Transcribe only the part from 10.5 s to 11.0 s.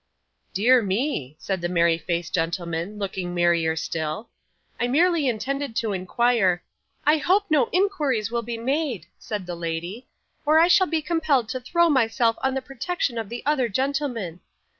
I shall